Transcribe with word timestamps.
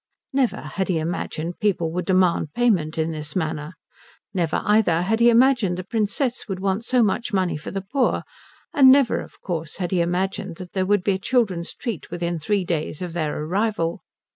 Never 0.33 0.61
had 0.61 0.87
he 0.87 0.97
imagined 0.97 1.59
people 1.59 1.91
would 1.91 2.05
demand 2.07 2.55
payment 2.55 2.97
in 2.97 3.11
this 3.11 3.35
manner. 3.35 3.75
Never, 4.33 4.63
either, 4.65 5.03
had 5.03 5.19
he 5.19 5.29
imagined 5.29 5.77
the 5.77 5.83
Princess 5.83 6.45
would 6.47 6.59
want 6.59 6.83
so 6.85 7.03
much 7.03 7.31
money 7.31 7.55
for 7.55 7.69
the 7.69 7.83
poor; 7.83 8.23
and 8.73 8.89
never, 8.91 9.19
of 9.19 9.39
course, 9.41 9.77
had 9.77 9.91
he 9.91 10.01
imagined 10.01 10.55
that 10.55 10.73
there 10.73 10.87
would 10.87 11.03
be 11.03 11.11
a 11.11 11.19
children's 11.19 11.75
treat 11.75 12.09
within 12.09 12.39
three 12.39 12.65
days 12.65 13.03
of 13.03 13.13
their 13.13 13.43
arrival. 13.43 14.01